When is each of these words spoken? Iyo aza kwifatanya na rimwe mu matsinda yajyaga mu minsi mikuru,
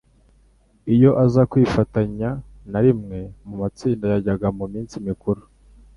Iyo 0.93 1.11
aza 1.23 1.41
kwifatanya 1.51 2.29
na 2.71 2.79
rimwe 2.85 3.19
mu 3.47 3.55
matsinda 3.61 4.05
yajyaga 4.13 4.47
mu 4.57 4.65
minsi 4.73 4.95
mikuru, 5.07 5.41